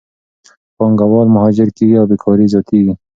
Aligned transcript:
پانګهوال 0.77 1.27
مهاجر 1.35 1.67
کېږي 1.77 1.95
او 1.99 2.09
بیکارۍ 2.11 2.47
زیاتېږي. 2.53 2.93